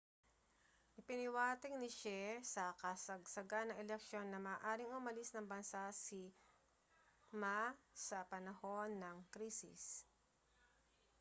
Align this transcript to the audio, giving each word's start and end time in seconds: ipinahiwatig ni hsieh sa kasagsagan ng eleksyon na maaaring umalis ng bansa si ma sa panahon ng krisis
ipinahiwatig 0.99 1.73
ni 1.77 1.87
hsieh 1.93 2.35
sa 2.53 2.65
kasagsagan 2.81 3.65
ng 3.69 3.79
eleksyon 3.85 4.27
na 4.29 4.39
maaaring 4.49 4.95
umalis 4.99 5.29
ng 5.37 5.45
bansa 5.51 5.83
si 6.03 6.21
ma 7.41 7.59
sa 8.05 8.17
panahon 8.33 8.89
ng 9.01 9.17
krisis 9.33 9.83